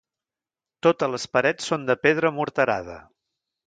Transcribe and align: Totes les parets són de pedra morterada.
Totes 0.87 1.13
les 1.17 1.27
parets 1.37 1.71
són 1.73 1.87
de 1.93 1.99
pedra 2.09 2.35
morterada. 2.43 3.01